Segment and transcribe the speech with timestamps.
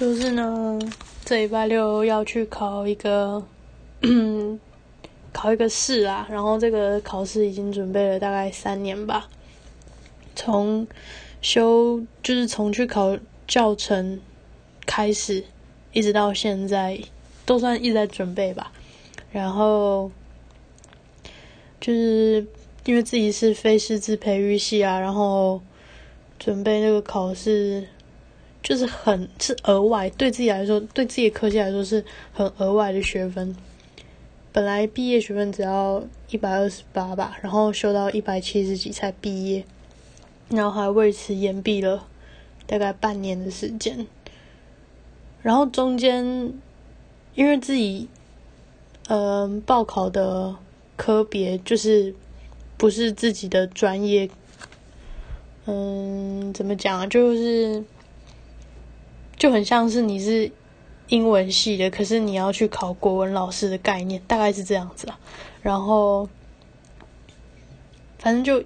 [0.00, 0.78] 就是呢，
[1.26, 3.44] 这礼拜六要去考一个，
[5.30, 6.26] 考一个试啊。
[6.30, 9.28] 然后这个考试已经准备了大概三年吧，
[10.34, 10.86] 从
[11.42, 13.14] 修就是从去考
[13.46, 14.18] 教程
[14.86, 15.44] 开始，
[15.92, 16.98] 一直到现在
[17.44, 18.72] 都算一直在准备吧。
[19.30, 20.10] 然后
[21.78, 22.46] 就是
[22.86, 25.60] 因为自己是非师资培育系啊，然后
[26.38, 27.86] 准备那个考试。
[28.62, 33.56] 就是很是额外，对自己来说，对自己的科系来说是很额外的学分。
[34.52, 39.64] 本来毕业学分只要一百二十八吧，然后修到一百七十几才毕业，
[40.48, 42.06] 然后还为此延毕了
[42.66, 44.06] 大概半年的时间。
[45.40, 46.52] 然后中间
[47.34, 48.08] 因为自己
[49.08, 50.54] 嗯报考的
[50.96, 52.14] 科别就是
[52.76, 54.28] 不是自己的专业，
[55.64, 57.82] 嗯，怎么讲就是。
[59.40, 60.52] 就很像是你是
[61.08, 65.18] 英文系的，可是你要去考国文老师的概念，大概是这样子啊。
[65.62, 66.28] 然后，
[68.18, 68.62] 反正就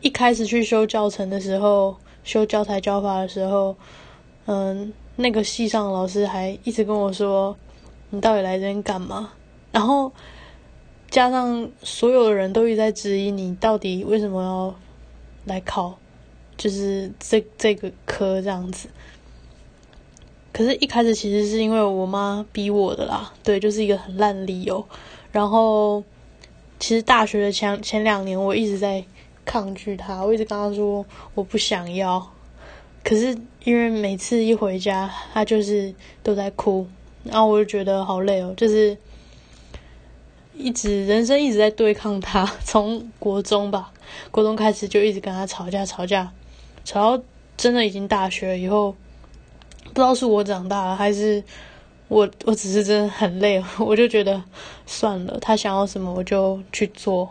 [0.00, 3.74] 一开始去修教程的时候，修教材教法的时候，
[4.46, 7.56] 嗯，那个系上老师还一直跟我说
[8.10, 9.32] ：“你到底来这边干嘛？”
[9.72, 10.12] 然后
[11.10, 14.74] 加上所有的人都一直在质疑你到底为什么要
[15.46, 15.98] 来考，
[16.56, 18.88] 就是这这个科这样子。
[20.58, 24.84] 可是，一开始其实是因为我妈逼我的啦，对，就是一个很烂理由。
[25.30, 26.02] 然后，
[26.80, 29.04] 其实大学的前前两年，我一直在
[29.44, 32.32] 抗拒她，我一直跟她说我不想要。
[33.04, 36.84] 可是，因为每次一回家，她就是都在哭，
[37.22, 38.98] 然后我就觉得好累哦，就是
[40.56, 42.44] 一直人生一直在对抗她。
[42.66, 43.92] 从国中吧，
[44.32, 46.32] 国中开始就一直跟她吵架，吵架，
[46.84, 47.24] 吵到
[47.56, 48.96] 真的已经大学了以后。
[49.84, 51.42] 不知道是我长大了，还是
[52.08, 54.42] 我我只是真的很累， 我就觉得
[54.86, 57.28] 算了，他想要什么我就去做，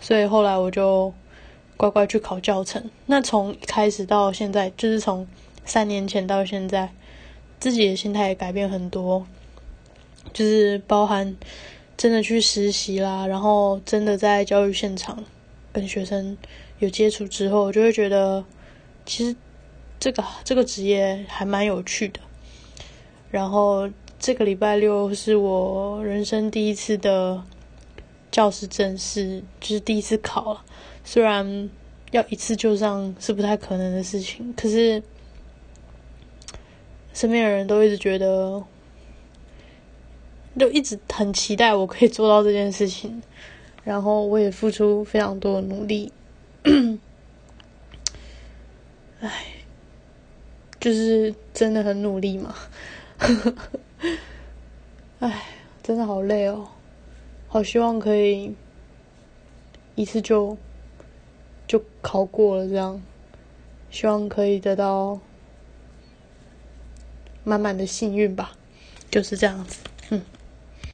[0.00, 1.12] 所以后来我就
[1.76, 2.90] 乖乖去考教程。
[3.06, 5.26] 那从开始到现在，就是从
[5.64, 6.92] 三年前到现在，
[7.58, 9.24] 自己的心态也改变很多，
[10.32, 11.36] 就是包含
[11.96, 15.24] 真的去实习啦，然后真的在教育现场
[15.72, 16.36] 跟学生
[16.80, 18.44] 有接触之后，我就会觉得
[19.06, 19.34] 其实。
[19.98, 22.20] 这个这个职业还蛮有趣的，
[23.30, 27.42] 然后这个礼拜六是我人生第一次的
[28.30, 30.64] 教师证试，就是第一次考了。
[31.02, 31.70] 虽然
[32.12, 35.02] 要一次就上是不太可能的事情，可是
[37.12, 38.62] 身边的人都一直觉得，
[40.58, 43.22] 就一直很期待我可以做到这件事情，
[43.82, 46.12] 然后我也付出非常多的努力。
[49.20, 49.55] 唉。
[50.86, 52.54] 就是真的很努力嘛，
[55.18, 55.42] 唉，
[55.82, 56.68] 真的好累哦，
[57.48, 58.54] 好希望可以
[59.96, 60.56] 一次就
[61.66, 63.02] 就考过了，这样，
[63.90, 65.18] 希望可以得到
[67.42, 68.52] 满满的幸运吧，
[69.10, 69.80] 就是这样子，
[70.10, 70.22] 嗯。